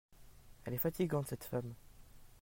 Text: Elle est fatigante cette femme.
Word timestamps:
Elle 0.65 0.73
est 0.73 0.79
fatigante 0.79 1.27
cette 1.27 1.43
femme. 1.43 1.75